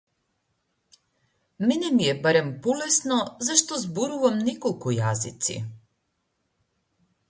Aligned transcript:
Мене 1.59 1.91
ми 1.91 2.03
е 2.13 2.21
барем 2.23 2.49
полесно 2.63 3.19
зашто 3.49 3.81
зборувам 3.85 4.43
неколку 4.49 4.99
јазици. 5.01 5.61